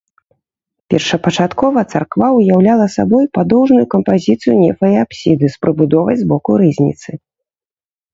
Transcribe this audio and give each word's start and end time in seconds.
Першапачаткова 0.91 1.79
царква 1.95 2.29
ўяўляла 2.37 2.87
сабой 2.93 3.25
падоўжную 3.39 3.83
кампазіцыю 3.93 4.55
нефа 4.63 4.87
і 4.95 4.97
апсіды 5.03 5.45
з 5.57 5.61
прыбудовай 5.67 6.15
збоку 6.23 6.51
рызніцы. 6.63 7.09